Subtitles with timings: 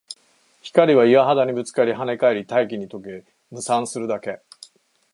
[0.63, 4.41] 光は岩肌にぶつかり、跳ね返り、大気に溶け、霧散するだけ